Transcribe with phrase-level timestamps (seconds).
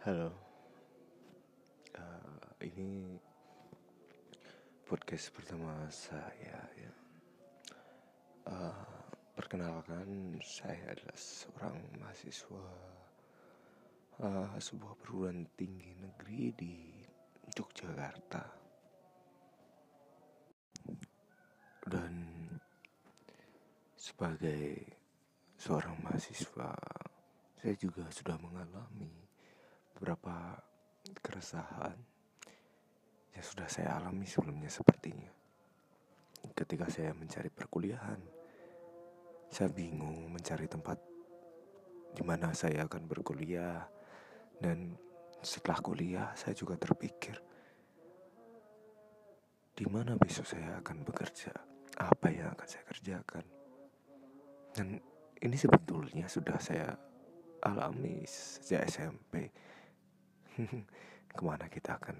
[0.00, 0.32] Halo,
[1.92, 3.20] uh, ini
[4.88, 6.92] podcast pertama saya ya.
[8.48, 12.64] Uh, perkenalkan, saya adalah seorang mahasiswa
[14.24, 16.76] uh, sebuah perguruan tinggi negeri di
[17.52, 18.44] Yogyakarta.
[21.84, 22.12] Dan
[24.00, 24.80] sebagai
[25.60, 26.72] seorang mahasiswa,
[27.60, 29.29] saya juga sudah mengalami
[30.00, 30.56] beberapa
[31.20, 31.92] keresahan
[33.36, 35.28] yang sudah saya alami sebelumnya sepertinya.
[36.56, 38.16] Ketika saya mencari perkuliahan,
[39.52, 40.96] saya bingung mencari tempat
[42.16, 43.84] di mana saya akan berkuliah
[44.56, 44.96] dan
[45.44, 47.36] setelah kuliah saya juga terpikir
[49.76, 51.52] di mana besok saya akan bekerja,
[52.00, 53.44] apa yang akan saya kerjakan.
[54.72, 54.96] Dan
[55.44, 56.88] ini sebetulnya sudah saya
[57.60, 59.52] alami sejak SMP
[61.36, 62.16] ke mana kita akan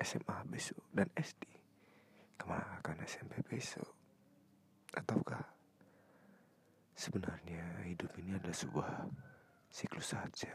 [0.00, 1.42] SMA besok dan SD
[2.34, 3.88] ke mana akan SMP besok?
[4.94, 5.42] Ataukah
[6.94, 8.92] sebenarnya hidup ini adalah sebuah
[9.70, 10.52] siklus saja?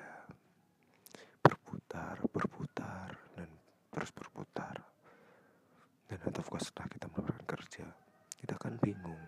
[1.40, 3.50] Berputar berputar dan
[3.90, 4.76] terus berputar.
[6.10, 7.86] Dan ataukah setelah kita melakukan kerja
[8.40, 9.24] kita akan bingung?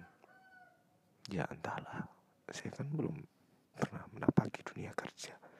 [1.31, 2.03] Ya entahlah.
[2.51, 3.15] Saya kan belum
[3.71, 5.50] pernah menapaki dunia kerja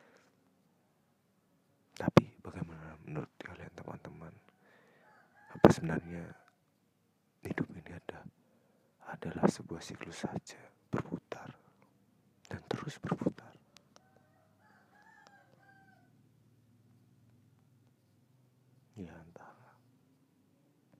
[5.71, 6.25] sebenarnya
[7.47, 8.19] hidup ini ada
[9.11, 10.70] adalah sebuah siklus saja